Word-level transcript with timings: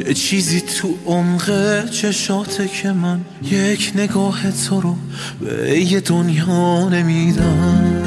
چه 0.00 0.14
چیزی 0.14 0.60
تو 0.60 0.94
عمق 1.06 1.90
چشاته 1.90 2.68
که 2.68 2.92
من 2.92 3.20
یک 3.42 3.92
نگاه 3.94 4.50
تو 4.50 4.80
رو 4.80 4.96
به 5.40 5.80
یه 5.80 6.00
دنیا 6.00 6.88
نمیدم. 6.88 8.02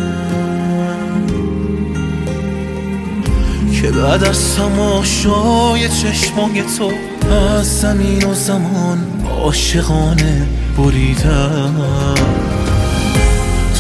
که 3.81 3.91
بعد 3.91 4.23
از 4.23 4.55
تماشای 4.55 5.89
چشمای 5.89 6.63
تو 6.77 6.91
از 7.33 7.79
زمین 7.79 8.23
و 8.23 8.33
زمان 8.33 9.07
عاشقانه 9.29 10.47
بریدم. 10.77 12.32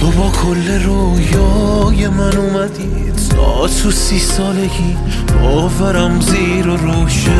تو 0.03 0.11
با 0.11 0.31
کل 0.31 0.83
رویای 0.83 2.07
من 2.07 2.37
اومدی. 2.37 3.11
تا 3.29 3.67
تو 3.67 3.91
سی 3.91 4.19
سالگی 4.19 4.97
باورم 5.41 6.21
زیر 6.21 6.67
و 6.67 6.77
روشه. 6.77 7.31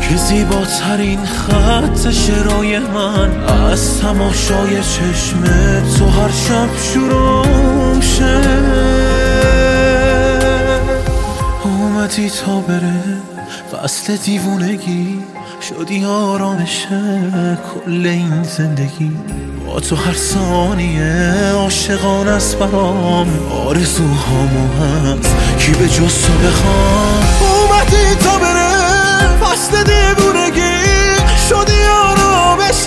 که 0.00 0.16
زیباترین 0.16 1.24
خط 1.24 2.10
شرای 2.10 2.78
من 2.78 3.44
از 3.70 4.00
تماشای 4.00 4.76
چشم 4.80 5.42
تو 5.98 6.08
هر 6.08 6.30
شب 6.30 6.68
شروع 6.92 8.00
شه. 8.00 8.40
اومدی 11.64 12.30
تا 12.30 12.60
بره 12.60 13.02
فصل 13.72 14.16
دیوونگی. 14.16 15.33
شدی 15.68 16.04
آرامش 16.04 16.86
کل 17.74 18.06
این 18.06 18.42
زندگی؟ 18.42 19.16
با 19.66 19.80
تو 19.80 19.96
هر 19.96 20.14
ثانیه 20.14 21.52
عاشقان 21.54 22.28
است 22.28 22.58
برام. 22.58 23.28
آرزوهامو 23.66 24.68
هست. 24.82 25.36
کی 25.58 25.72
به 25.72 25.88
جز 25.88 26.22
تو 26.22 26.32
بخوام 26.32 27.24
اومدی 27.40 28.14
تا 28.14 28.38
بره. 28.38 28.74
فصل 29.40 29.82
دیوونگی. 29.84 30.84
شدی 31.48 31.84
آرامش 32.04 32.84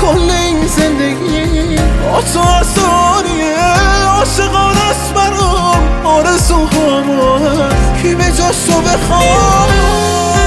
کل 0.00 0.30
این 0.30 0.66
زندگی. 0.66 1.76
با 2.12 2.22
تو 2.22 2.40
هر 2.40 2.62
ثانیه 2.62 3.56
عاشقان 4.06 4.76
است 4.90 5.14
برام. 5.14 6.06
آرزوهامو 6.06 7.38
هست. 7.38 8.02
کی 8.02 8.14
به 8.14 8.24
جز 8.24 8.66
تو 8.66 8.80
بخوام 8.80 10.37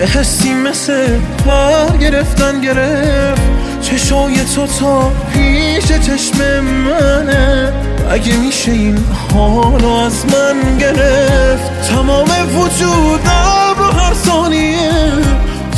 یه 0.00 0.06
حسی 0.06 0.54
مثل 0.54 1.18
پر 1.46 1.96
گرفتن 1.96 2.60
گرفت. 2.60 3.42
چشای 3.82 4.44
تو 4.54 4.66
تا 4.66 5.12
پیش 5.32 5.84
چشم 5.84 6.60
منه. 6.60 7.72
اگه 8.10 8.36
میشه 8.36 8.72
این 8.72 8.98
حالو 9.34 9.88
از 9.92 10.24
من 10.26 10.78
گرفت. 10.78 11.90
تمام 11.90 12.28
وجودم 12.56 13.74
رو 13.78 13.84
هر 13.84 14.14
ثانیه 14.14 14.90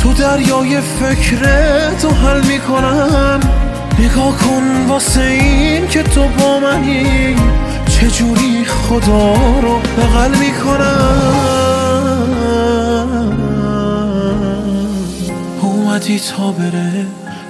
تو 0.01 0.13
دریای 0.13 0.77
فکرتو 0.81 2.09
حل 2.09 2.41
می‌کنم. 2.41 3.39
نگاه 3.99 4.37
کن 4.37 4.85
واسه 4.87 5.21
این 5.21 5.87
که 5.87 6.03
تو 6.03 6.23
با 6.39 6.59
منی. 6.59 7.35
چجوری 7.87 8.65
خدا 8.65 9.33
رو 9.61 9.79
بغل 9.97 10.35
می‌کنم؟ 10.35 11.72
اومدی 16.03 16.19
تا 16.19 16.51
بره؟ 16.51 17.05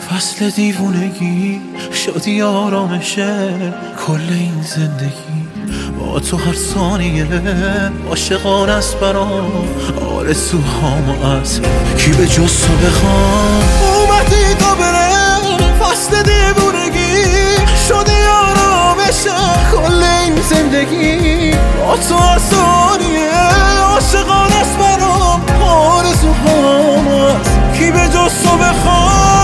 فصل 0.09 0.49
دیوونگی 0.49 1.61
شدی 1.93 2.41
آرامشه 2.41 3.53
کل 4.07 4.33
این 4.33 4.61
زندگی 4.61 5.47
با 5.99 6.19
تو 6.19 6.37
هر 6.37 6.53
ثانیه 6.53 7.27
عاشقان 8.09 8.69
است 8.69 8.99
برام. 8.99 9.51
آرزوهامو 10.17 11.25
از 11.25 11.61
کی 11.97 12.11
به 12.11 12.27
جز 12.27 12.61
تو 12.61 12.73
بخوام؟ 12.85 13.61
اومدی 13.95 14.53
تا 14.59 14.75
بره؟ 14.75 15.09
فصل 15.79 16.23
دیوونگی 16.23 17.23
شدی 17.87 18.21
آرامش 18.49 19.23
کل 19.71 20.03
این 20.03 20.41
زندگی 20.49 21.51
با 21.51 21.97
تو 21.97 22.15
هر 22.15 22.39
ثانیه 22.39 23.31
عاشقان 23.83 24.51
است 24.51 24.77
برام. 24.77 25.41
آرزوهامو 25.61 27.23
از 27.25 27.52
کی 27.83 27.91
به 27.91 28.07
جز 28.07 28.43
تو 28.43 28.57
بخوام 28.57 29.42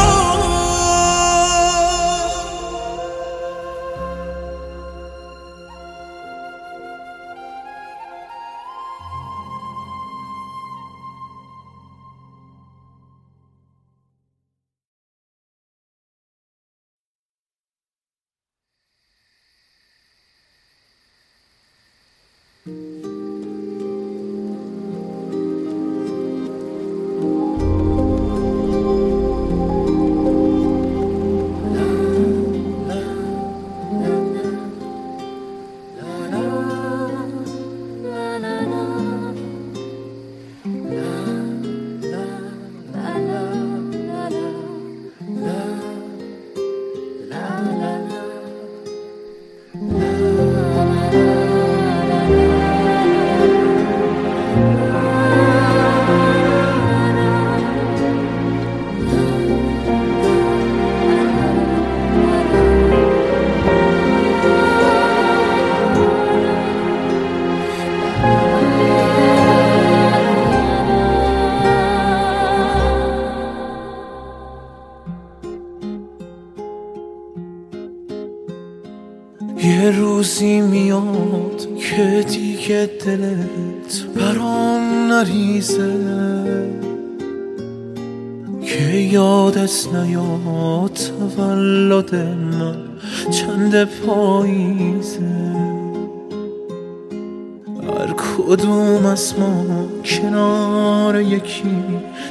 دلت 83.05 84.05
برام 84.15 85.11
نریزه. 85.11 85.93
که 88.65 88.95
یادت 88.95 89.87
نیاد 89.93 90.99
تولد 91.19 92.15
من 92.15 92.75
چند 93.31 93.83
پاییزه. 93.83 95.55
هر 97.87 98.13
کدوم 98.13 99.05
از 99.05 99.33
ما 99.39 99.85
کنار 100.03 101.21
یکی 101.21 101.83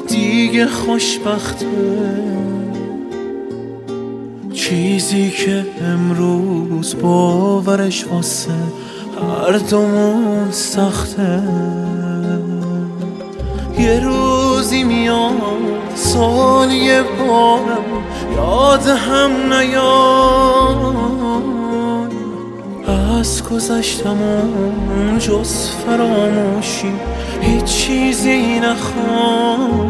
دیگه 0.09 0.67
خوشبخته. 0.67 1.67
چیزی 4.53 5.31
که 5.31 5.67
امروز 5.81 6.97
باورش 7.03 8.07
واسه 8.07 8.51
هر 9.49 9.59
دومون 9.59 10.51
سخته 10.51 11.43
یه 13.79 14.01
روزی 14.01 14.85
میاد 14.85 15.33
سال 15.95 16.71
یه 16.71 17.03
بارم 17.03 17.85
یاد 18.37 18.87
هم 18.87 19.53
نیاد 19.53 20.95
از 23.21 23.49
گذشتمون 23.49 25.19
جز 25.19 25.69
فراموشی 25.69 26.93
هیچ 27.41 27.65
چیزی 27.65 28.61
نخوایم 28.61 29.89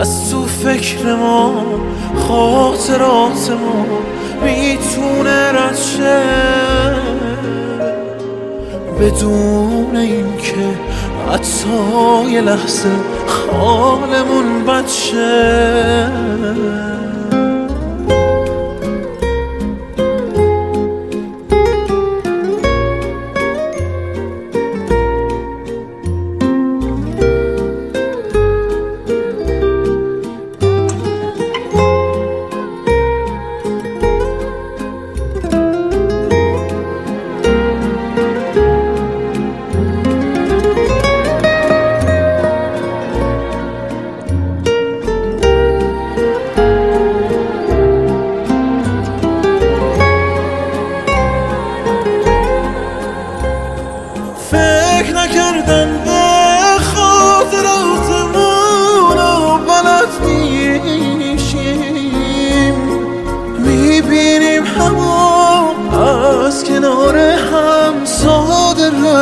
از 0.00 0.30
تو 0.30 0.44
فکر 0.44 1.14
ما 1.14 1.62
خاطرات 2.28 3.50
ما 3.50 3.84
می‌تونه 4.44 5.52
رد 5.52 5.74
بدون 9.04 9.96
اینکه 9.96 10.78
حتی 11.32 11.68
یه 12.30 12.40
لحظه 12.40 12.88
حالمون 13.52 14.64
بد 14.64 14.86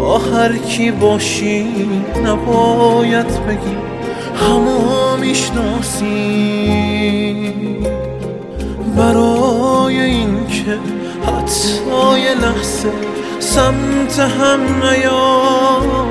با 0.00 0.18
هر 0.18 0.56
کی 0.56 0.90
باشی 0.90 1.66
نباید 2.24 3.46
بگی 3.46 3.76
همو 4.34 5.16
می‌شناسی 5.16 6.06
برای 8.96 10.00
اینکه 10.00 10.78
حتی 11.26 12.20
یه 12.20 12.34
لحظه 12.34 12.92
سمت 13.40 14.18
هم 14.18 14.60
نیام. 14.84 16.10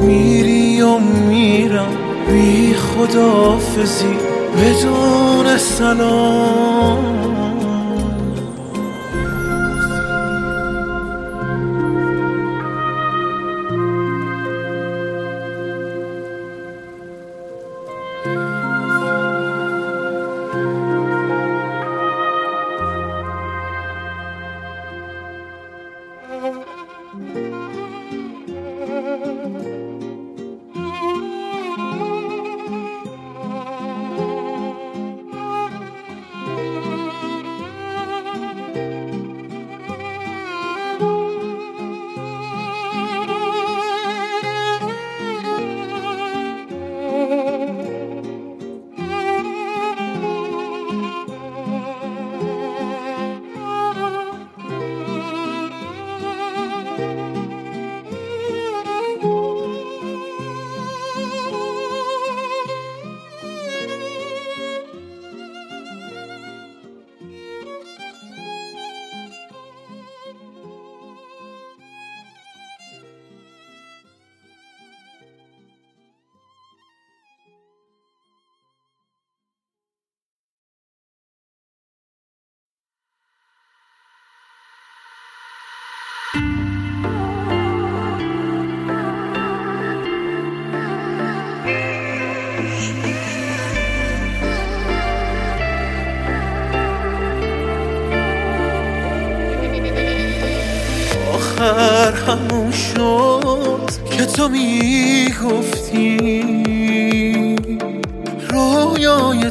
میری 0.00 0.82
و 0.82 0.98
میرم 0.98 1.96
بی 2.28 2.74
خدافزی 2.74 4.16
بدون 4.56 5.56
سلام. 5.58 7.31
آخر 26.42 27.51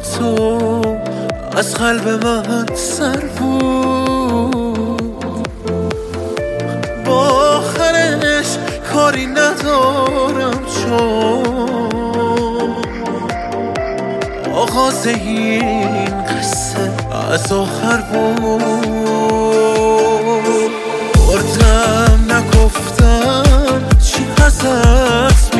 تو 0.04 0.82
از 1.58 1.74
قلب 1.76 2.26
من 2.26 2.66
سر 2.76 3.18
بود. 3.40 5.02
با 7.06 7.20
آخرش 7.58 8.58
کاری 8.94 9.26
ندارم 9.26 10.60
چون 10.66 11.82
آغاز 14.54 15.08
این 15.08 16.24
قصه 16.24 16.92
از 17.34 17.52
آخر 17.52 17.98
بود. 17.98 18.62
بردم 21.28 22.20
نگفتم 22.32 23.44
چی 24.04 24.26
ازت 24.46 25.51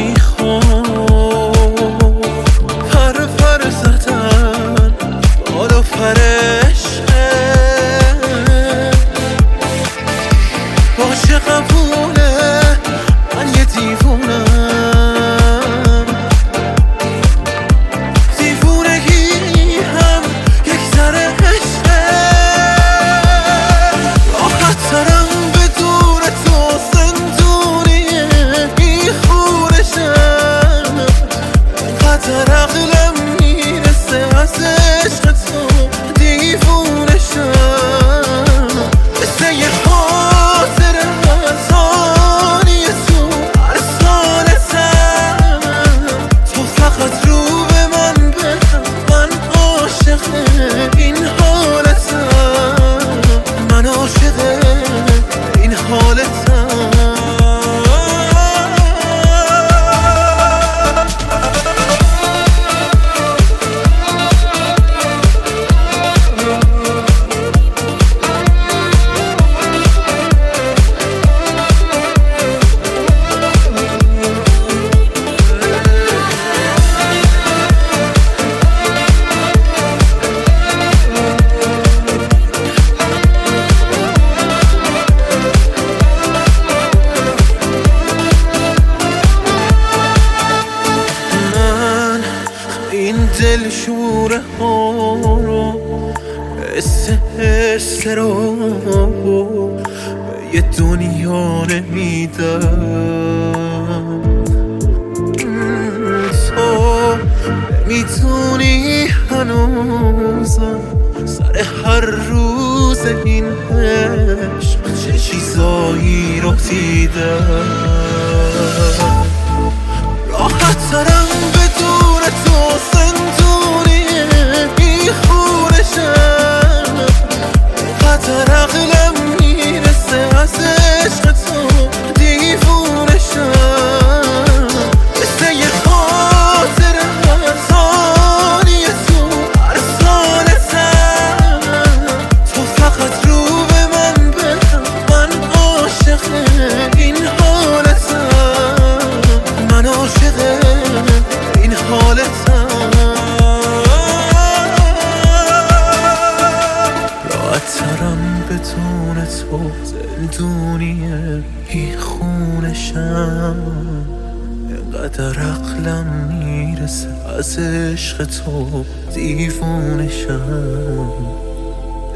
تو 168.46 168.86
دیوونشم 169.14 170.42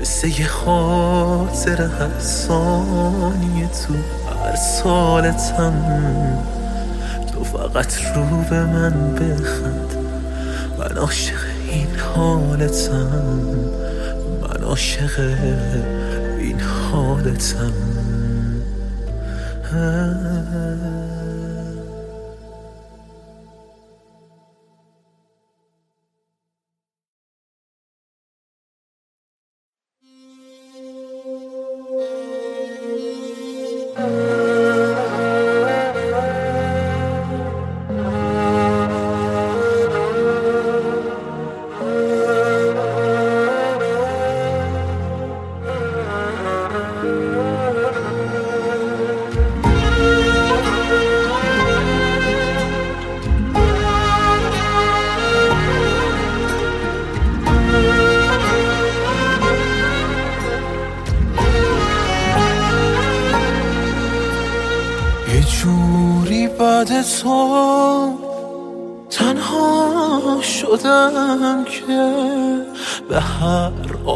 مثل 0.02 0.28
یه 0.28 0.48
خاطر 0.48 1.82
هر 1.82 2.20
ثانیه 2.20 3.68
تو 3.68 3.94
هر 4.44 4.56
سالتم. 4.56 5.74
تو 7.34 7.44
فقط 7.44 7.94
رو 8.16 8.38
به 8.50 8.66
من 8.66 9.14
بخند. 9.16 9.96
من 10.80 10.98
عاشق 10.98 11.40
این 11.70 11.96
حالتم. 12.16 13.40
من 14.42 14.64
عاشق 14.64 15.20
این 16.40 16.60
حالتم. 16.60 17.74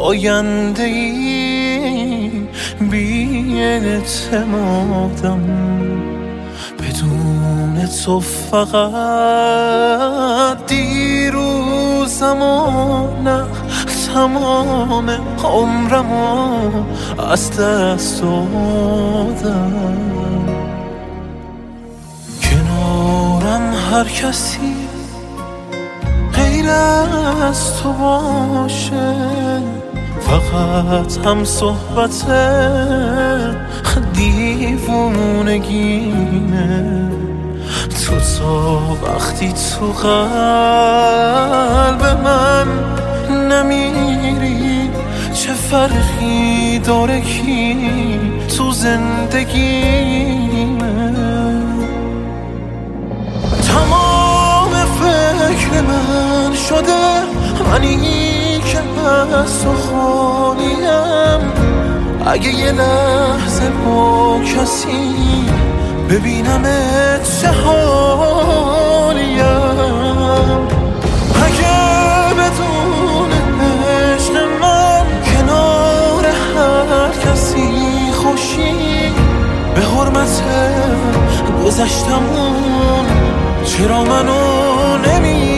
آینده 0.09 0.83
ای 0.83 2.31
بی 2.91 3.61
اعتمادم 3.61 5.41
بدون 6.79 7.87
تو 8.05 8.19
فقط 8.19 8.67
دیروزم 10.67 12.41
و 12.41 13.07
نه 13.23 13.45
تمام 14.13 15.09
عمرم 15.43 16.11
از 17.31 17.51
دست 17.59 18.21
دادم. 18.21 19.73
کنارم 22.41 23.73
هر 23.91 24.03
کسی 24.03 24.75
غیر 26.33 26.69
از 26.69 27.81
تو 27.81 27.93
باشه. 27.93 29.29
فقط 30.29 31.25
هم 31.25 31.43
صحبت 31.43 32.25
دیوونگینه 34.13 35.69
تو 37.89 38.13
تا 38.19 38.79
وقتی 39.03 39.53
تو 39.53 39.85
قلب 39.85 41.21
من 42.23 42.67
نمیری 43.49 44.89
چه 45.33 45.53
فرقی 45.53 46.79
داره 46.79 47.21
کی 47.21 47.75
تو 48.57 48.71
زندگیمه 48.71 49.99
تمام 53.67 54.71
فکر 54.99 55.81
من 55.81 56.55
شده 56.55 57.23
منی. 57.71 58.38
خالیم 59.89 60.79
اگه 62.25 62.53
یه 62.53 62.71
لحظه 62.71 63.69
با 63.69 64.39
کسی 64.39 65.15
ببینم 66.09 66.63
چه 67.41 67.47
حالیم 67.47 68.59
اگه 71.45 72.33
بدون 72.33 73.31
عشق 73.89 74.33
من 74.61 75.05
کنار 75.25 76.25
هر 76.25 77.11
کسی 77.25 77.69
خوشی 78.13 79.11
به 79.75 79.81
حرمت 79.81 80.43
گذشتمون 81.65 83.05
چرا 83.65 84.03
منو 84.03 84.97
نمی 84.97 85.49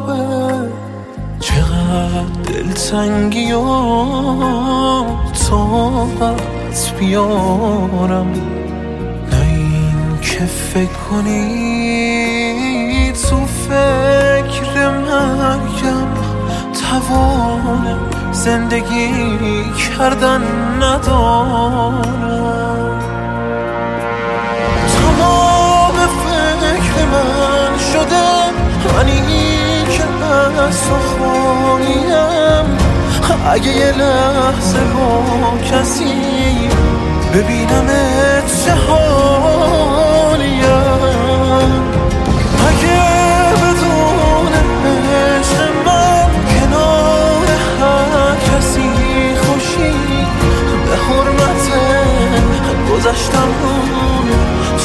خرابه 0.00 0.68
چقدر 1.40 2.24
دلتنگی 2.46 3.52
و 3.52 3.64
طاقت 5.50 6.94
بیارم. 6.98 8.32
نه 9.32 9.40
این 9.48 10.18
که 10.22 10.46
فکر 10.46 10.98
کنی 11.10 11.92
تو 13.12 13.46
فکر 13.46 14.90
مرگم 14.90 16.08
توان 16.72 17.98
زندگی 18.32 19.10
کردن 19.98 20.42
ندارم. 20.82 22.02
تمام 24.86 25.94
فکر 25.94 27.04
من 27.12 27.78
شده 27.92 28.30
منی 28.94 29.19
سخونیم 30.70 32.10
اگه 33.52 33.72
یه 33.76 33.92
لحظه 33.92 34.78
با 34.78 35.58
کسی 35.58 36.14
ببینم 37.34 37.86
چه 38.64 38.74
حالیم 38.74 40.60
اگه 42.68 43.00
بدون 43.62 44.52
عشق 45.06 45.60
من 45.86 46.30
کنار 46.50 47.46
هر 47.80 48.36
کسی 48.36 48.90
خوشی 49.36 49.94
به 50.86 50.96
حرمت 50.96 51.64
گذشتم 52.90 53.50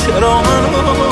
چرا 0.05 0.35
من 0.37 1.04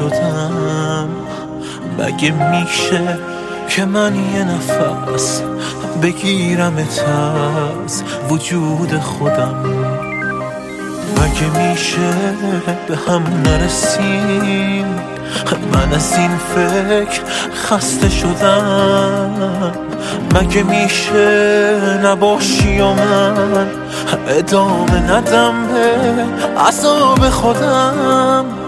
نشدم 0.00 1.08
مگه 1.98 2.30
میشه 2.30 3.18
که 3.68 3.84
من 3.84 4.14
یه 4.14 4.44
نفس 4.44 5.42
بگیرم 6.02 6.76
از 6.76 8.02
وجود 8.28 9.00
خودم؟ 9.00 9.54
مگه 11.16 11.68
میشه 11.68 12.10
به 12.88 12.96
هم 12.96 13.22
نرسیم؟ 13.44 14.84
من 15.72 15.92
از 15.94 16.18
این 16.18 16.30
فکر 16.54 17.20
خسته 17.54 18.08
شدم. 18.08 19.72
مگه 20.34 20.62
میشه 20.62 22.00
نباشی 22.04 22.80
و 22.80 22.92
من 22.92 23.66
ادامه 24.28 25.12
ندم 25.12 25.54
به 25.66 26.60
عذاب 26.60 27.30
خودم؟ 27.30 28.59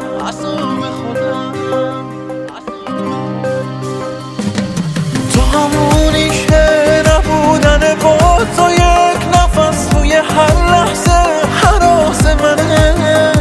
تو 8.45 8.71
یک 8.71 9.23
نفس 9.35 9.87
توی 9.87 10.13
هر 10.13 10.71
لحظه 10.71 11.23
حراس 11.63 12.27
منه. 12.27 13.33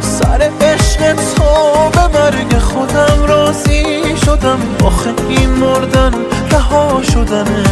سر 0.00 0.50
عشق 0.60 1.14
تو 1.14 1.90
به 1.90 2.18
مرگ 2.18 2.58
خودم 2.58 3.26
راضی 3.26 4.16
شدم 4.16 4.58
آخه 4.84 5.10
این 5.28 5.50
مردن 5.50 6.12
رها 6.50 7.02
شدنه. 7.02 7.64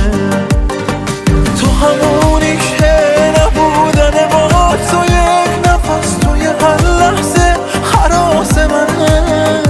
تو 1.60 1.66
همونی 1.70 2.56
که 2.56 2.94
نبودن 3.38 4.28
با 4.32 4.74
تو 4.90 5.04
یک 5.04 5.68
نفس 5.68 6.16
توی 6.20 6.46
هر 6.46 6.82
لحظه 6.82 7.56
حراس 7.92 8.58
منه. 8.58 9.62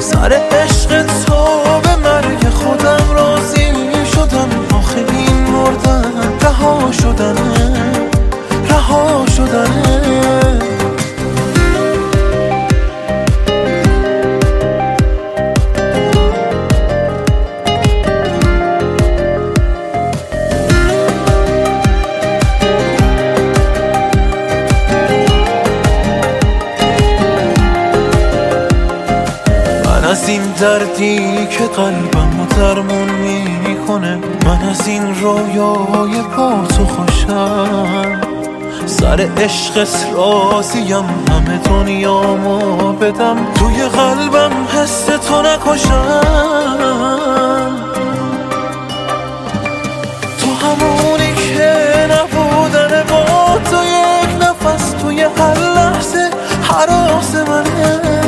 سر 0.00 0.32
عشق 0.52 1.06
تو 1.26 1.87
شدنه 6.92 7.72
رها 8.70 9.26
شدنه 9.36 9.98
از 30.10 30.28
این 30.28 30.42
دردی 30.60 31.46
که 31.46 31.64
قلبم 31.64 32.40
و 32.40 32.46
درمون 32.46 33.08
می‌کنه 33.66 34.18
من 34.48 34.68
از 34.68 34.88
این 34.88 35.20
رویای 35.20 36.22
با 36.36 36.66
تو 36.76 36.84
خوشم 36.86 38.20
سر 38.86 39.28
عشقت 39.36 40.06
راضیم 40.14 41.04
همه 41.30 41.58
دنیامو 41.64 42.92
بدم. 42.92 43.36
توی 43.54 43.88
قلبم 43.88 44.52
حس 44.74 45.04
تو 45.04 45.42
نکشم. 45.42 46.20
تو 50.40 50.66
همونی 50.66 51.34
که 51.34 51.72
نبودن 52.10 53.02
با 53.08 53.58
تو 53.70 53.84
یک 53.84 54.42
نفس 54.42 54.90
توی 54.90 55.22
هر 55.22 55.58
لحظه 55.58 56.30
حراس 56.62 57.34
منه. 57.34 58.27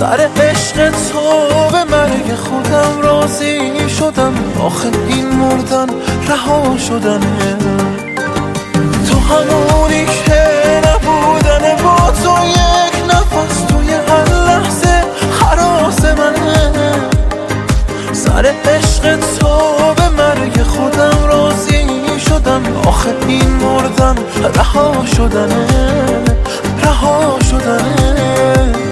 سر 0.00 0.28
عشق 0.40 0.90
تو. 0.90 1.20
به 1.72 1.84
مرگ 1.84 2.34
خودم 2.34 3.00
راضی 3.02 3.88
شدم. 3.88 4.34
آخه 4.60 4.88
این 5.08 5.28
مردن 5.28 5.86
رها 6.28 6.78
شدنه 6.78 7.56
تو 9.10 9.18
همونی 9.18 10.06
که 10.26 10.42
نبودن 10.86 11.82
با 11.82 12.12
تو 12.22 12.46
یک 12.48 13.14
نفس 13.14 13.60
توی 13.68 13.90
هر 13.92 14.34
لحظه 14.46 15.02
حراس 15.40 16.04
منه 16.04 16.94
سر 18.12 18.54
عشق 18.64 19.16
تو 19.16 19.48
به 19.96 20.08
مرگ 20.08 20.62
خودم 20.62 21.26
راضی 21.28 21.86
شدم. 22.28 22.62
آخه 22.86 23.14
این 23.28 23.50
مردن 23.50 24.14
رها 24.54 25.04
شدنه 25.16 25.66
رها 26.84 27.38
شدنه 27.50 28.89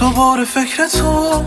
دوباره 0.00 0.44
فکر 0.44 0.86
تو. 0.86 1.44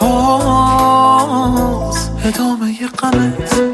باز 0.00 2.10
ادامه 2.24 2.82
یه 2.82 2.88
قمت 2.88 3.73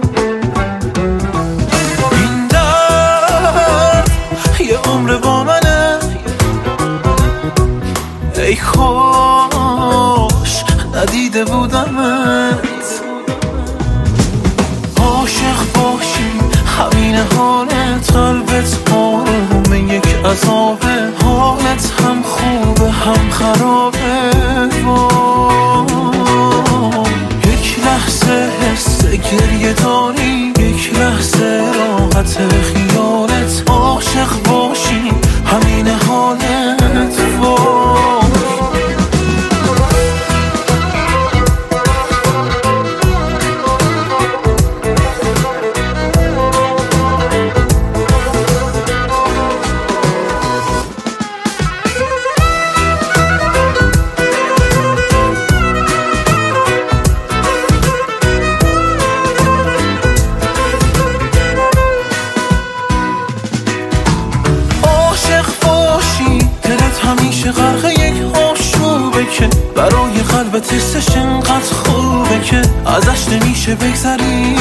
نمیشه 73.71 73.75
بگذری. 73.75 74.57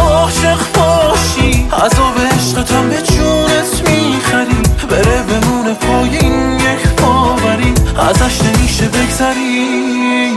عاشق 0.00 0.58
باشی 0.74 1.68
عذاب 1.72 2.14
عشقتم 2.34 2.88
به 2.88 3.02
جونت 3.02 3.90
می‌خری. 3.90 4.62
بره 4.90 5.22
بمونه 5.22 5.74
پای 5.74 6.18
این 6.18 6.52
یک 6.52 7.00
باوری 7.02 7.74
ازش 7.98 8.42
نمیشه 8.42 8.88
بگذری. 8.88 10.30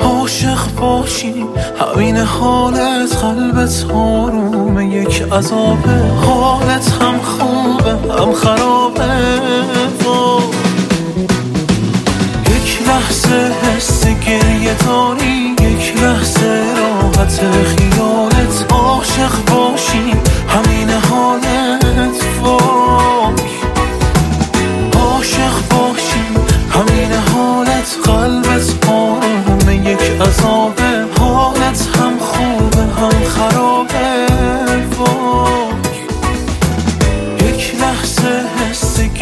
عاشق 0.00 0.74
باشی 0.80 1.44
همین 1.80 2.16
حالت 2.16 3.16
قلبت 3.16 3.86
آرومه 3.90 4.86
یک 4.86 5.22
عذابه 5.32 6.02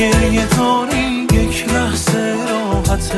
گریه 0.00 0.46
داری 0.46 1.26
یک 1.32 1.68
لحظه 1.68 2.36
راحت 2.48 3.12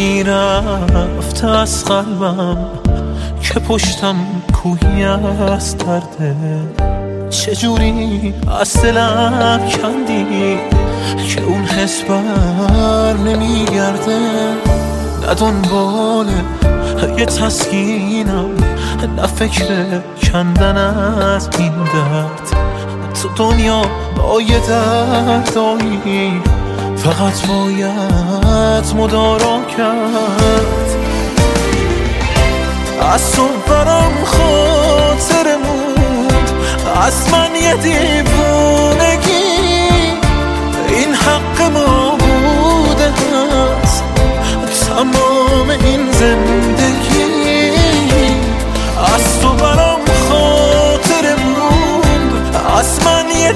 حسی 0.00 0.22
رفته 0.22 1.48
از 1.48 1.84
قلبم 1.84 2.56
که 3.42 3.60
پشتم 3.60 4.16
کوهی 4.52 5.04
از 5.04 5.78
درده. 5.78 6.36
چجوری 7.30 8.34
از 8.60 8.82
دلم 8.82 9.60
کندی 9.82 10.58
که 11.28 11.42
اون 11.42 11.64
حس 11.64 12.02
بر 12.02 13.12
نمیگرده؟ 13.12 14.18
نه 15.26 15.34
دنبال 15.34 16.26
یه 17.18 17.26
تسکینم 17.26 18.50
نه 19.16 19.26
فکر 19.26 20.00
کندن 20.32 20.76
از 20.76 21.48
این 21.58 21.72
درد. 21.72 22.56
تو 23.22 23.28
دنیا 23.36 23.82
یه 24.48 24.60
دردایی 24.68 26.42
فقط 27.04 27.46
باید 27.46 28.96
مدارا 28.96 29.60
کرد. 29.76 30.96
از 33.12 33.32
تو 33.32 33.48
برام 33.68 34.24
خاطر 34.24 35.56
موند 35.56 36.50
از 37.06 37.32
من 37.32 37.54
یه 37.54 37.74
دیوونگی 37.74 39.30
این 40.88 41.14
حق 41.14 41.62
ما 41.72 42.16
بوده 42.18 43.10
هست 43.10 44.04
تمام 44.88 45.70
این 45.70 46.12
زندگی. 46.12 47.30
از 49.14 49.40
تو 49.40 49.52
برام 49.52 50.00
خاطر 50.28 51.34
موند 51.34 52.56
از 52.78 53.04
من 53.04 53.30
یه 53.40 53.52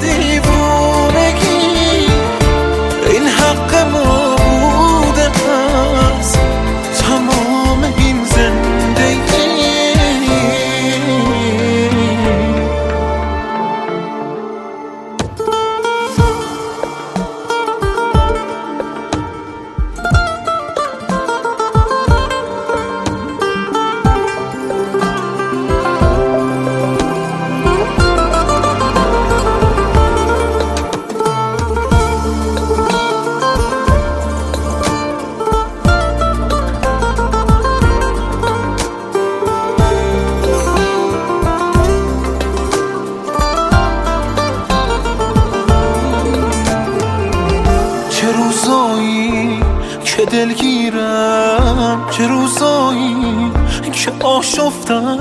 دلگیرم. 50.24 52.06
چه 52.10 52.26
روزایی 52.26 53.52
که 53.92 54.12
آشفتم. 54.24 55.18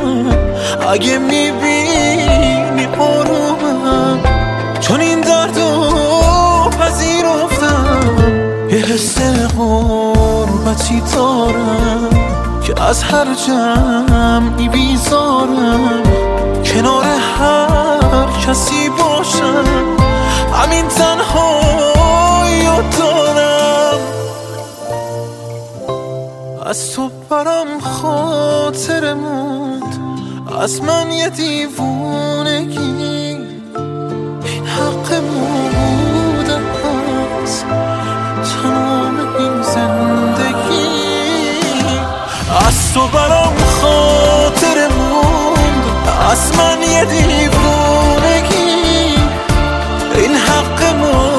اگه 0.89 1.17
می‌بینی 1.17 2.85
آرومم. 2.99 4.19
چون 4.79 5.01
این 5.01 5.21
درد 5.21 5.59
رو 5.59 6.69
پذیرفتم. 6.69 7.99
یه 8.69 8.77
حس 8.77 9.17
غربتی 9.57 11.01
دارم 11.15 12.09
که 12.63 12.81
از 12.81 13.03
هر 13.03 13.27
جمعی 13.47 14.69
بیزارم. 14.69 16.03
کنار 16.65 17.03
هر 17.39 18.47
کسی 18.47 18.89
باشم. 18.89 19.63
همین 20.53 20.87
تنها 20.87 21.62
از 26.73 26.91
تو 26.95 27.09
برام 27.29 27.79
خاطر 27.79 29.13
موند. 29.13 29.99
از 30.61 30.81
من 30.81 31.11
یه 31.11 31.29
دیوونگی. 31.29 32.79
این 34.45 34.67
حق 34.67 35.21
بوده 35.21 36.57
هست 36.57 37.65
تمام 38.63 39.17
این 39.39 39.61
زندگی. 39.61 40.87
از 42.67 42.93
تو 42.93 43.07
برام 43.07 43.55
خاطر 43.81 44.87
موند. 44.87 45.83
از 46.31 46.57
من 46.57 46.81
یه 46.81 47.05
دیوونگی. 47.05 48.63
این 50.15 50.35
حق 50.35 50.95
ما 50.95 51.32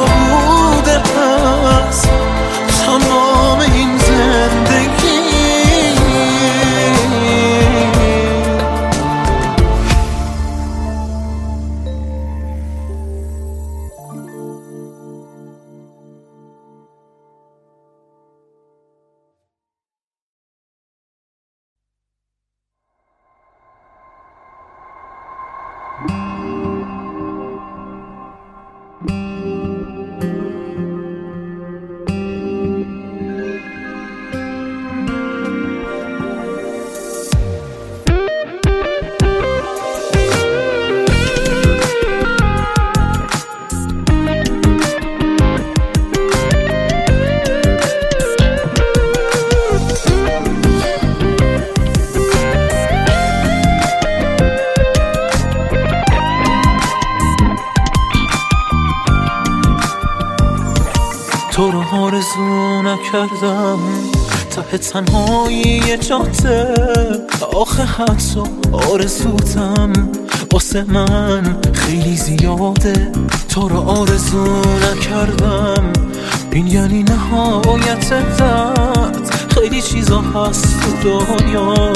ته 64.74 64.78
تنهایی 64.78 65.82
یه 65.88 65.96
جاده. 65.96 66.74
آخه 67.52 67.82
حدس 67.82 68.37
و 68.37 68.46
آرزوتم 68.72 69.92
واسه 70.52 70.84
من 70.84 71.56
خیلی 71.72 72.16
زیاده. 72.16 73.12
تو 73.48 73.68
رو 73.68 73.76
آرزو 73.76 74.46
نکردم. 74.56 75.92
این 76.52 76.66
یعنی 76.66 77.02
نهایت 77.02 78.37
درد 78.38 79.30
خیلی 79.54 79.82
چیزا 79.82 80.20
هست 80.20 80.80
تو 80.80 81.08
دنیا 81.10 81.92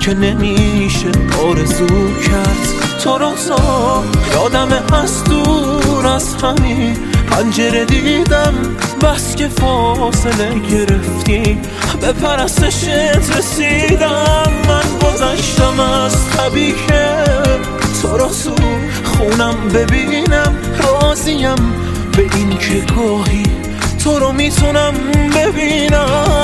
که 0.00 0.14
نمیشه 0.14 1.10
آرزو 1.48 1.86
کرد. 2.26 2.68
تو 3.02 3.18
رو 3.18 3.32
تا 3.48 4.04
یادم 4.32 4.68
از 4.92 5.24
دور 5.24 6.06
از 6.06 6.34
همین 6.34 6.96
پنجره 7.30 7.84
دیدم 7.84 8.54
بس 9.02 9.36
که 9.36 9.48
فاصله 9.48 10.58
گرفتی. 10.70 11.58
به 12.04 12.12
پرستشت 12.12 13.36
رسیدم. 13.38 14.52
من 14.68 14.98
گذشتم 15.02 15.80
از 15.80 16.30
طبیعه 16.30 17.24
تو 18.02 18.16
رو 18.18 18.28
تو 18.28 18.54
خونم 19.04 19.68
ببینم 19.74 20.56
راضیم 20.82 21.54
به 22.16 22.22
این 22.22 22.58
که 22.58 22.94
گاهی 22.94 23.46
تو 24.04 24.18
رو 24.18 24.32
می‌تونم 24.32 24.94
ببینم. 25.34 26.43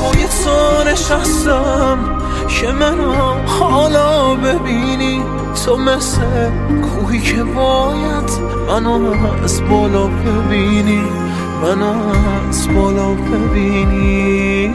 پای 0.00 0.24
تو 0.44 0.84
نشستم 0.90 1.98
که 2.48 2.72
منو 2.72 3.12
حالا 3.46 4.34
ببینی. 4.34 5.22
تو 5.64 5.76
مثل 5.76 6.50
کوهی 6.82 7.20
که 7.20 7.42
باید 7.42 8.30
منو 8.68 9.14
از 9.44 9.62
بالا 9.70 10.06
ببینی. 10.06 11.02
منو 11.62 11.92
از 12.48 12.68
بالا 12.74 13.14
ببینی. 13.14 14.70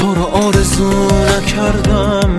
تو 0.00 0.14
رو 0.14 0.22
آرزو 0.22 0.90
نکردم. 1.10 2.38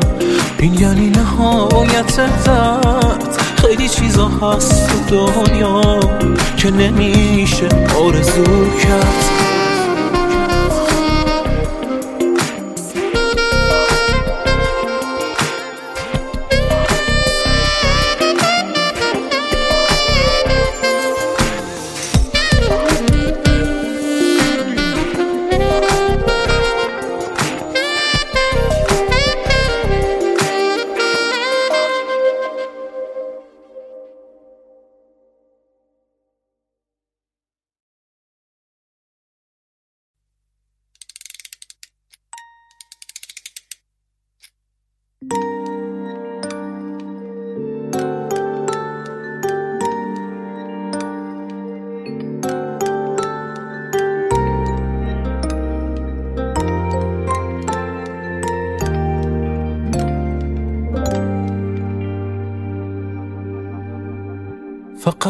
این 0.60 0.74
یعنی 0.74 1.10
نهایت 1.10 2.16
درد 2.46 3.38
خیلی 3.56 3.90
چیزا 3.90 4.28
هست 4.28 5.08
تو 5.08 5.26
دنیا 5.26 6.00
که 6.58 6.72
نمیشه 6.72 7.70
آرزو 8.06 8.44
کرد. 8.84 9.41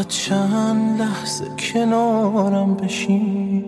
فقط 0.01 0.09
چند 0.09 1.01
لحظه 1.01 1.45
کنارم 1.73 2.75
بشین 2.75 3.65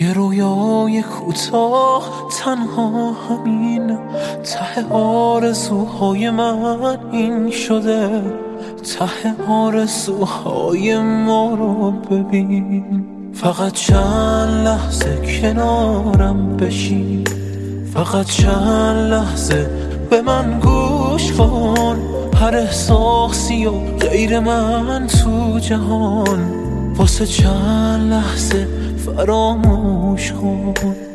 یه 0.00 0.12
رویای 0.12 1.02
کوتاه 1.02 2.28
تنها 2.40 3.12
همین. 3.12 3.98
ته 4.42 4.88
آرزوهای 4.90 6.30
من 6.30 6.98
این 7.12 7.50
شده. 7.50 8.22
ته 8.98 9.44
آرزوهای 9.48 10.98
ما 10.98 11.54
رو 11.54 11.90
ببین. 11.90 13.04
فقط 13.32 13.72
چند 13.72 14.66
لحظه 14.66 15.40
کنارم 15.40 16.56
بشین 16.56 17.24
فقط 17.94 18.26
چند 18.26 19.12
لحظه 19.12 19.70
به 20.10 20.22
من 20.22 20.60
گوش 20.60 21.32
کن. 21.32 22.23
هر 22.34 22.56
احساسی 22.56 23.66
و 23.66 23.72
غیر 24.00 24.40
من 24.40 25.06
تو 25.06 25.58
جهان 25.58 26.50
واسه 26.96 27.26
چند 27.26 28.12
لحظه 28.12 28.68
فراموش 29.06 30.32
کن. 30.32 31.13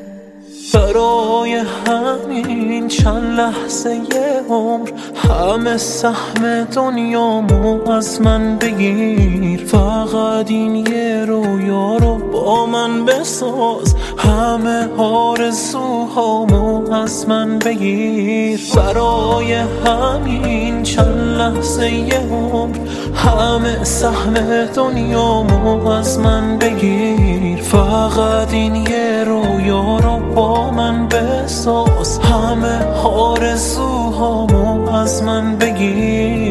برای 0.73 1.63
همین 1.87 2.87
چند 2.87 3.39
لحظه 3.39 3.95
یه 3.95 4.41
عمر 4.49 4.89
همه 5.15 5.77
سهم 5.77 6.63
دنیامو 6.63 7.91
از 7.91 8.21
من 8.21 8.57
بگیر. 8.57 9.65
فقط 9.65 10.51
این 10.51 10.75
یه 10.75 11.25
رویا 11.27 11.97
رو 11.97 12.15
با 12.15 12.65
من 12.65 13.05
بساز. 13.05 13.95
همه 14.17 14.87
آرزوهامو 14.97 16.93
از 16.93 17.29
من 17.29 17.59
بگیر. 17.59 18.59
برای 18.75 19.53
همین 19.85 20.83
چند 20.83 21.37
لحظه 21.37 21.91
یه 21.91 22.19
عمر 22.31 22.75
همه 23.15 23.83
سهم 23.83 24.65
دنیامو 24.65 25.87
از 25.87 26.19
من 26.19 26.57
بگیر. 26.57 27.61
فقط 27.61 28.53
این 28.53 28.75
یه 28.75 29.23
رویا 29.23 29.97
رو 29.97 30.18
با 30.35 30.71
من 30.71 31.07
بساز. 31.07 32.19
همه 32.19 32.83
آرزوهامو 33.03 34.89
از 34.89 35.23
من 35.23 35.55
بگیر. 35.57 36.48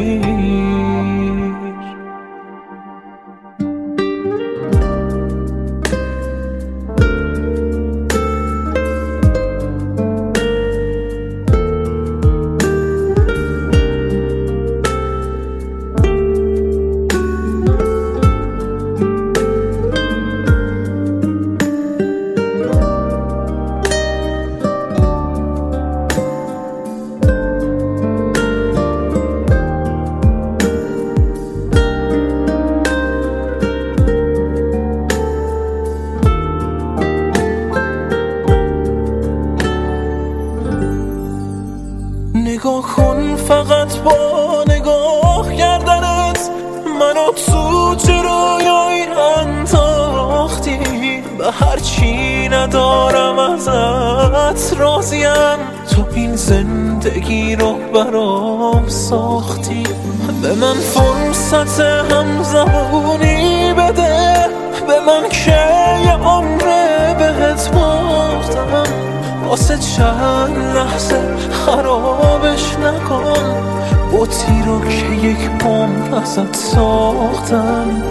عمر 75.65 76.15
ازت 76.15 76.57
ساختم 76.57 78.03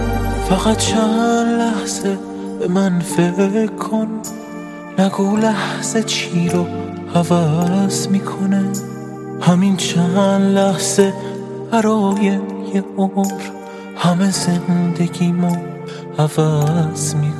فقط 0.50 0.78
چند 0.78 1.62
لحظه 1.62 2.18
به 2.60 2.68
من 2.68 3.00
فکر 3.00 3.68
کن. 3.68 4.08
نگو 5.00 5.38
لحظه 5.38 6.04
چی 6.04 6.50
رو 6.50 6.66
عوض 7.16 8.08
می‌کنه. 8.08 8.64
همین 9.42 9.78
چند 9.78 10.58
لحظه 10.58 11.14
برای 11.72 12.40
یه 12.74 12.84
عمر 12.98 13.42
همه 13.98 14.32
زندگیمو 14.32 15.56
عوض 16.20 17.16
می‌کنه. 17.16 17.38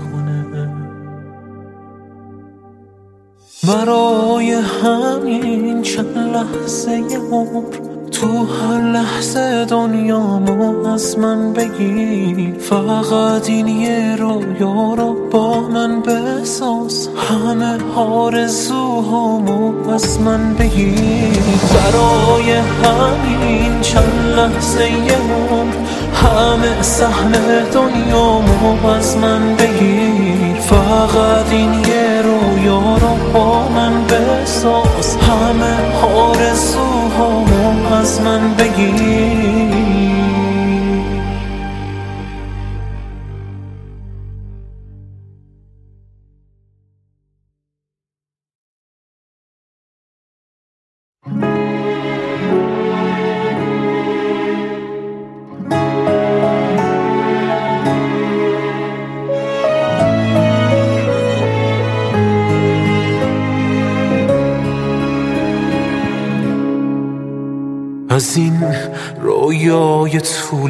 برای 3.68 4.52
همین 4.52 5.82
چند 5.82 6.18
لحظه 6.18 6.92
یه 6.92 7.20
عمر 7.32 7.87
تو 8.22 8.46
هر 8.46 8.82
لحظه 8.82 9.66
دنیامو 9.66 10.88
از 10.88 11.20
من 11.20 11.54
بگیر 11.54 12.60
فقط 12.60 13.50
این 13.50 13.68
یه 13.68 14.16
رویا 14.16 14.94
رو 14.94 15.30
با 15.32 15.62
من 15.62 16.02
بساز. 16.02 17.10
همه 17.18 17.78
آرزوهامو 17.96 19.90
از 19.90 20.20
من 20.20 20.54
بگیر 20.54 21.40
برای 21.74 22.52
همین 22.54 23.82
چند 23.82 24.34
لحظه 24.38 24.84
عمر 24.84 25.74
همه 26.14 26.82
سهم 26.82 27.32
دنیامو 27.74 28.88
از 28.88 29.18
من 29.18 29.56
بگیر 29.56 30.62
فقط 30.62 31.52
این 31.52 31.74
یه 31.74 32.22
رویا 32.22 32.98
رو 32.98 33.34
با 33.34 33.68
من 33.68 34.04
بساز. 34.08 35.16
همه 35.16 35.76
آرزوهامو 37.20 37.94
از 37.94 38.22
من 38.22 38.54
بگیر. 38.54 40.17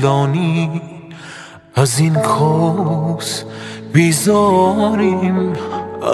طولانی 0.07 0.81
از 1.75 1.99
این 1.99 2.13
کوس 2.13 3.43
بیزاریم 3.93 5.53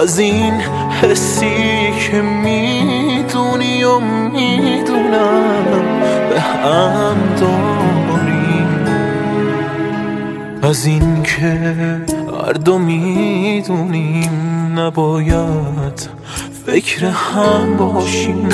از 0.02 0.20
این 0.20 0.54
حسی 1.02 1.92
که 1.92 2.22
می‌دونی 2.22 3.84
و 3.84 4.00
می‌دونم 4.00 5.66
به 6.30 6.40
هم 6.40 7.16
داریم. 7.40 8.86
از 10.64 10.86
این 10.86 11.24
که 11.24 11.76
هر 12.46 12.54
دو 12.54 12.78
می‌دونیم 12.78 14.32
نباید 14.80 16.10
فکر 16.66 17.06
هم 17.06 17.78
باشیم 17.78 18.50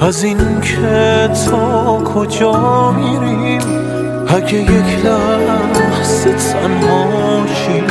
از 0.00 0.24
این 0.24 0.60
که 0.60 1.30
تا 1.50 2.02
کجا 2.04 2.90
میریم؟ 2.92 3.93
اگه 4.34 4.54
یک 4.54 5.04
لحظه 5.04 6.32
تنها 6.32 7.46
شیم 7.46 7.84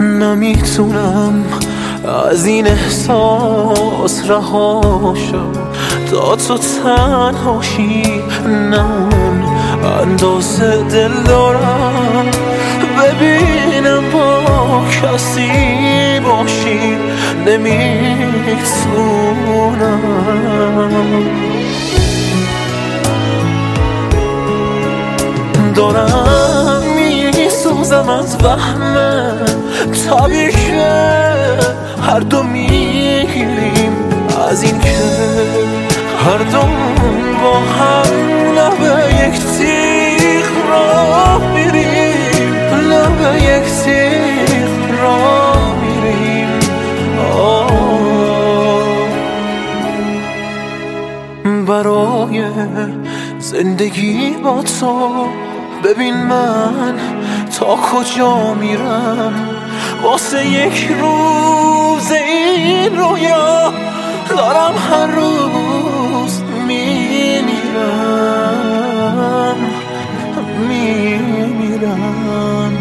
نمی‌تونم 0.00 1.44
از 2.30 2.46
این 2.46 2.66
احساس 2.66 4.30
رهاشم 4.30 5.67
تا 6.10 6.36
تو 6.36 6.58
تنهاشی 6.58 8.22
نه 8.46 8.84
اون 9.00 9.44
اندازه 10.00 10.82
دل 10.82 11.12
دارم. 11.26 12.26
ببینم 12.98 14.10
با 14.12 14.82
کسی 14.90 15.50
باشی. 16.20 16.96
نمی‌تونم. 17.46 18.28
دارم 25.74 26.82
میسوزم 26.96 28.08
از 28.08 28.36
وهمه 28.44 29.32
طبیعیه 30.08 31.58
هر 32.06 32.20
دو 32.20 32.42
می‌گیریم. 32.42 33.92
از 34.50 34.62
این 34.62 34.80
که 34.80 34.88
هر 36.24 36.38
دو 36.38 36.60
با 37.42 37.54
هم 37.58 38.12
لبه 38.56 39.14
یک 39.14 39.38
تیغ 39.40 40.46
را 40.70 41.38
میریم. 41.38 42.52
لبه 42.90 43.42
یک 43.42 43.66
تیغ 43.84 45.00
را 45.02 45.52
میریم. 45.82 46.48
برای 51.64 52.44
زندگی 53.38 54.36
با 54.44 54.62
تو 54.62 55.26
ببین 55.84 56.16
من 56.16 56.94
تا 57.58 57.76
کجا 57.76 58.54
میرم. 58.54 59.32
واسه 60.02 60.46
یک 60.46 60.88
روز 61.00 62.12
این 62.12 62.96
رویا 62.98 63.72
دارم 64.28 64.74
هر 64.90 65.06
روز 65.06 65.97
میمیرم. 66.68 67.48
میمیرم 70.68 72.72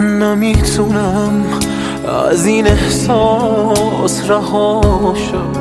نمی‌تونم 0.00 1.44
از 2.30 2.46
این 2.46 2.66
احساس 2.66 4.30
رهاشم 4.30 5.57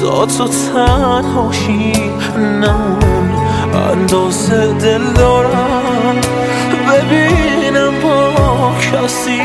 تا 0.00 0.26
تو 0.26 0.48
تنهاشی 0.48 1.92
نمون. 2.36 3.30
اندازه 3.92 4.72
دل 4.72 5.04
دارم. 5.04 6.16
ببینم 6.88 7.92
با 8.02 8.72
کسی 8.80 9.40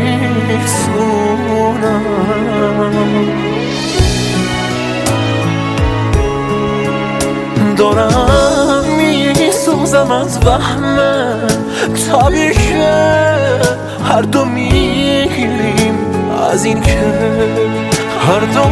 دارم 7.76 8.84
میسوزم 8.98 10.10
از 10.10 10.38
وهمه 10.46 11.34
طبیعیه 12.10 13.60
هر 14.08 14.22
دو 14.22 14.44
می‌گیریم. 14.44 15.94
از 16.52 16.64
این 16.64 16.80
که 16.80 16.98
هر 18.20 18.40
دو 18.40 18.62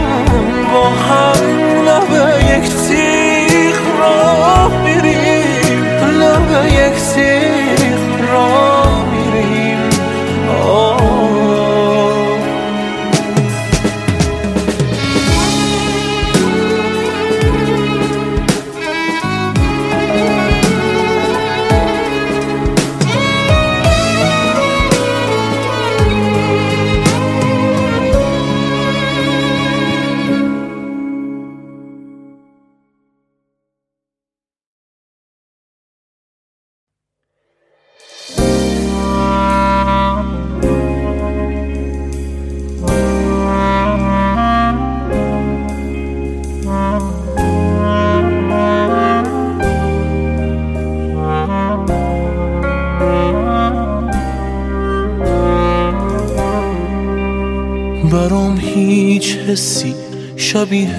با 0.72 0.84
هم 0.88 1.42
لبه 1.88 2.44
یک 2.44 2.68
تیغ 2.88 3.76
را 4.00 4.68
میریم. 4.68 5.82
لبه 6.20 6.72
یک 6.72 6.94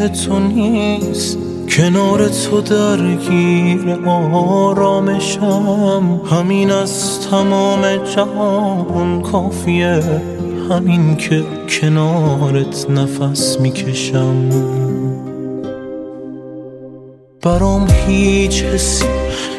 تو 0.07 0.39
نیست. 0.39 1.37
کنار 1.69 2.29
تو 2.29 2.61
درگیر 2.61 3.99
آرامشم. 4.33 6.21
همین 6.31 6.71
از 6.71 7.19
تمام 7.29 7.81
جهان 8.15 9.21
کافیه. 9.21 10.03
همین 10.69 11.15
که 11.15 11.43
کنارت 11.69 12.89
نفس 12.89 13.59
می‌کشم. 13.59 14.49
برام 17.43 17.87
هیچ 18.07 18.63
حسی 18.63 19.05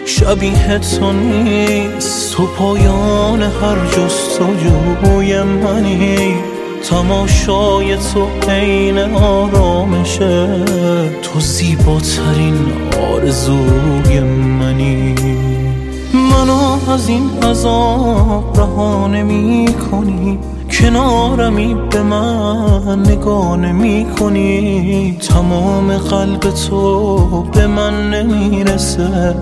شبیه 0.07 0.78
تو 0.78 1.12
نیست. 1.12 2.32
تو 2.36 2.47
پایان 2.47 3.43
هر 3.43 3.76
جستجوی 3.97 5.43
منی. 5.43 6.49
تماشای 6.89 7.97
تو 7.97 8.51
عین 8.51 8.99
آرامشه. 9.14 10.64
تو 11.22 11.41
زیباترین 11.41 12.72
آرزوی 13.12 14.20
منی. 14.20 15.14
منو 16.14 16.93
از 16.93 17.09
این 17.09 17.31
عذاب 17.43 18.59
رها 18.61 19.07
نمی 19.07 19.68
کنی 19.91 20.39
کنارمی 20.70 21.76
به 21.91 22.03
من 22.03 23.03
نگاه 23.07 23.57
نمی 23.57 24.07
کنی 24.18 25.16
تمام 25.28 25.99
قلب 25.99 26.41
تو 26.41 27.43
به 27.43 27.66
من 27.66 28.11
نمی‌رسه. 28.11 29.37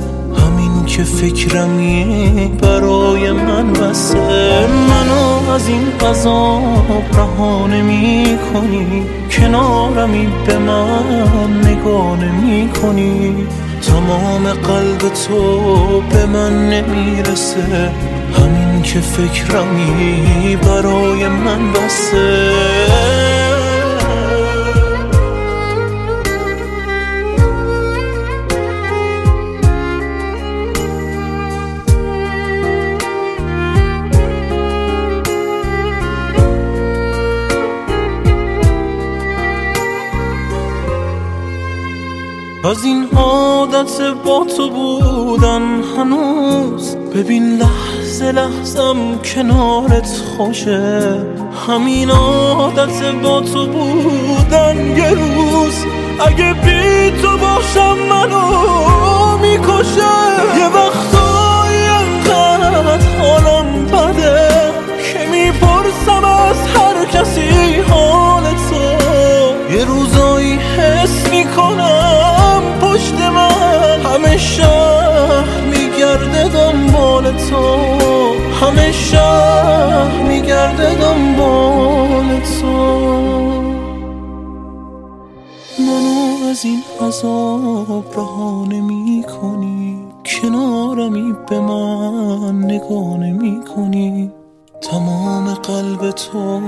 که 0.98 1.04
فکرمی 1.04 2.50
برای 2.62 3.32
من 3.32 3.72
بسه. 3.72 4.18
منو 4.66 5.50
از 5.50 5.68
این 5.68 5.92
عذاب 6.10 7.04
رها 7.14 7.66
نمی 7.66 8.38
کنی 8.52 9.06
کنارمی 9.30 10.28
به 10.46 10.58
من 10.58 11.60
نگاه 11.64 12.16
نمی 12.24 12.68
کنی 12.68 13.46
تمام 13.86 14.48
قلب 14.48 14.98
تو 14.98 16.00
به 16.00 16.26
من 16.26 16.70
نمی‌رسه. 16.70 17.92
همین 18.38 18.82
که 18.82 19.00
فکرمی 19.00 20.56
برای 20.56 21.28
من 21.28 21.72
بسه. 21.72 23.27
از 42.68 42.84
این 42.84 43.08
عادت 43.16 44.00
با 44.24 44.46
تو 44.56 44.70
بودن 44.70 45.82
هنوز. 45.96 46.96
ببین 46.96 47.58
لحظه 47.58 48.32
لحظم 48.32 49.18
کنارت 49.34 50.08
خوشه. 50.36 51.26
همین 51.68 52.10
عادت 52.10 53.02
با 53.22 53.40
تو 53.40 53.66
بودن 53.66 54.96
یه 54.96 55.10
روز. 55.10 55.84
اگه 56.26 56.52
بی 56.52 57.10
تو 57.22 57.38
باشم 57.38 57.98
منو 58.10 59.38
می‌کشه. 59.38 60.14
یه 60.58 60.66
وقتایی 60.66 61.84
انقدر 61.86 63.00
حالم 63.20 63.84
بده 63.84 64.72
که 65.12 65.26
می‌پرسم 65.30 66.24
از 66.24 66.56
هر 66.76 67.04
کسی 67.04 67.80
حال 67.90 68.17
تو 77.50 78.34
همه 78.60 78.92
شهر 78.92 80.22
میگرده 80.22 80.94
دنبال 80.94 82.40
تو. 82.60 82.72
منو 85.78 86.48
از 86.50 86.64
این 86.64 86.82
عذاب 87.00 88.04
رها 88.16 88.64
نمی 88.68 89.24
کنی 89.40 90.04
کنارمی 90.26 91.34
به 91.48 91.60
من 91.60 92.58
نگاه 92.64 93.16
نمی 93.16 93.60
کنی 93.76 94.32
تمام 94.80 95.54
قلب 95.54 96.10
تو 96.10 96.60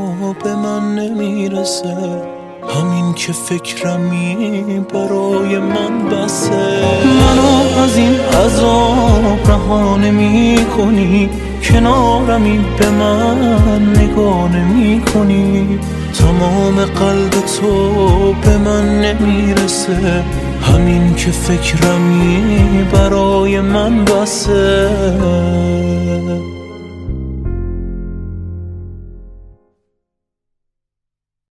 به 0.44 0.54
من 0.54 0.94
نمی‌رسه. 0.94 2.22
همین 2.68 2.99
که 3.12 3.32
فکرمی 3.32 4.84
برای 4.94 5.58
من 5.58 6.08
بسه. 6.08 6.80
منو 7.04 7.82
از 7.82 7.96
این 7.96 8.20
عذاب 8.20 9.50
رها 9.50 9.96
نمی 9.96 10.56
کنی 10.76 11.30
کنارمی 11.62 12.64
به 12.78 12.90
من 12.90 13.92
نگاه 13.96 14.56
نمی 14.56 15.00
کنی 15.00 15.78
تمام 16.18 16.84
قلب 16.84 17.30
تو 17.30 18.32
به 18.32 18.58
من 18.58 19.00
نمی‌رسه. 19.00 20.24
همین 20.62 21.14
که 21.14 21.30
فکرمی 21.30 22.84
برای 22.92 23.60
من 23.60 24.04
بسه. 24.04 24.90